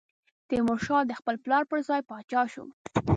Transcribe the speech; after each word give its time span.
تیمورشاه 0.49 1.03
د 1.07 1.11
خپل 1.19 1.35
پلار 1.43 1.63
پر 1.69 1.79
ځای 1.87 2.01
پاچا 2.09 2.41
شو. 2.53 2.65